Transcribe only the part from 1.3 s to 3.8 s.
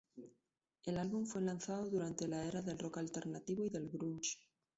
lanzado durante la era del rock alternativo y